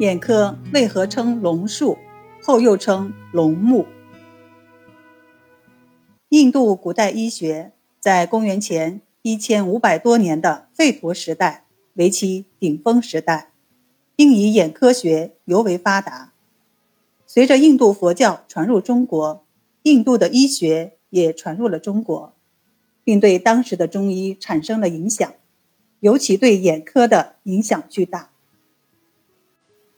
[0.00, 1.98] 眼科为何称龙树，
[2.42, 3.84] 后又称龙目？
[6.30, 13.52] 印度古代医学在公元前一千五百多年的吠陀时代为其顶峰时代，
[14.16, 16.32] 并以眼科学尤为发达。
[17.26, 19.44] 随着印度佛教传入中国，
[19.82, 22.34] 印度的医学也传入了中国，
[23.04, 25.30] 并对当时的中医产生了影响，
[26.00, 28.29] 尤其对眼科的影响巨大。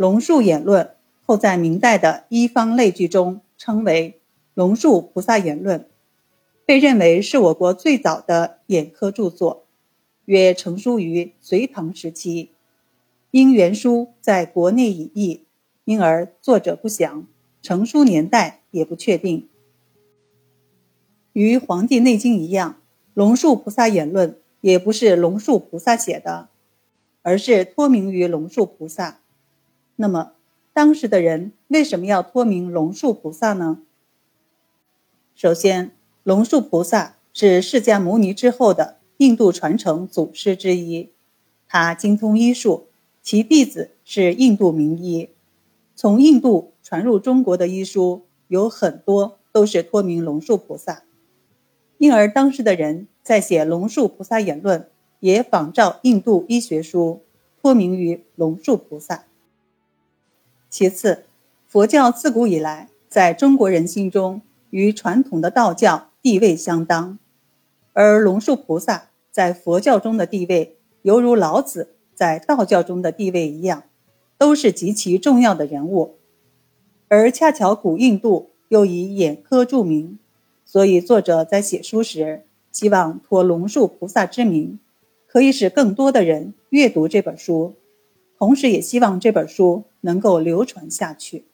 [0.00, 0.94] 龙树眼论
[1.26, 4.18] 后在明代的医方类聚中称为
[4.54, 5.80] 《龙树菩萨眼论》，
[6.64, 9.66] 被认为是我国最早的眼科著作，
[10.24, 12.52] 约成书于隋唐时期。
[13.30, 15.44] 因原书在国内已译。
[15.84, 17.26] 因而作者不详，
[17.60, 19.50] 成书年代也不确定。
[21.34, 22.70] 与《黄帝内经》一样，
[23.12, 26.48] 《龙树菩萨言论》也不是龙树菩萨写的，
[27.20, 29.19] 而是托名于龙树菩萨。
[30.00, 30.32] 那么，
[30.72, 33.82] 当时的人为什么要托名龙树菩萨呢？
[35.34, 41.10] 首先，龙树菩萨是释迦牟尼之后的印度传承祖师之一，
[41.68, 42.86] 他精通医术，
[43.20, 45.28] 其弟子是印度名医。
[45.94, 51.02] 从印度传入中国的医书有很多都是托名龙树菩萨，
[51.98, 54.80] 因而当时的人在写《龙树菩萨言论》
[55.18, 57.20] 也仿照印度医学书，
[57.60, 59.26] 托名于龙树菩萨。
[60.70, 61.24] 其次，
[61.66, 64.40] 佛教自古以来在中国人心中
[64.70, 67.18] 与传统的道教地位相当，
[67.92, 73.82] 而龙树菩萨在佛教中的地位犹如老子在道教中的地位一样。
[74.38, 76.14] 都是极其重要的人物，
[77.08, 80.18] 而恰巧古印度又以眼科著名，
[80.64, 84.78] 所以作者在写书时希望托龙树菩萨之名，
[85.26, 87.74] 可以使更多的人阅读这本书，
[88.40, 91.44] 同时也希望这本书能够流传下去。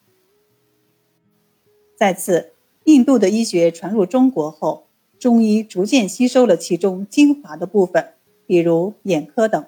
[1.97, 2.53] 再次，
[2.85, 4.87] 印度的医学传入中国后，
[5.19, 8.13] 中医逐渐吸收了其中精华的部分，
[8.47, 9.67] 比如眼科等。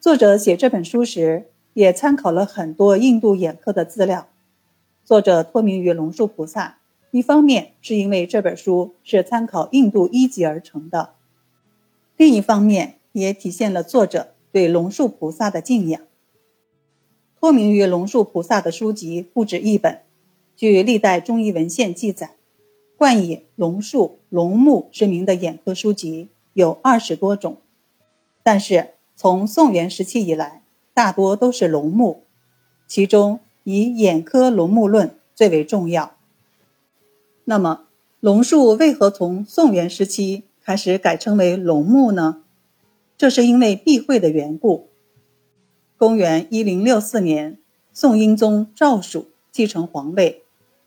[0.00, 4.28] 作者写这本书时，也参考了很多印度眼科的资料。
[5.04, 6.78] 作者托名于龙树菩萨，
[7.10, 11.10] 一方面是因为这本书是参考印度医籍而成的，
[12.16, 16.00] 另一方面也体现了作者对龙树菩萨的敬仰。
[17.40, 20.02] 托名于龙树菩萨的书籍不止一本，
[20.54, 22.36] 据历代中医文献记载，
[22.96, 27.56] 冠以龙树、龙目之名的眼科书籍有二十多种，
[28.44, 28.90] 但是。
[29.16, 32.24] 从宋元时期以来，大多都是龙目，
[32.88, 36.16] 其中以《眼科龙目论》最为重要。
[37.44, 37.82] 那么，
[38.18, 42.42] 龙树为何从宋元时期开始改称为龙目呢？
[43.16, 44.88] 这是因为避讳的缘故。
[45.96, 47.58] 公元一零六四年，
[47.92, 50.42] 宋英宗赵曙继承皇位，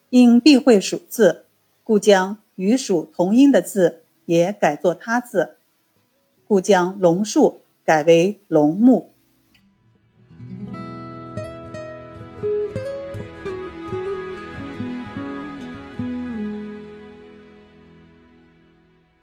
[0.10, 1.46] 因避讳蜀字，
[1.84, 5.58] 故将与蜀同音的字也改作他字，
[6.48, 7.62] 故将龙树。
[7.88, 9.14] 改为龙木。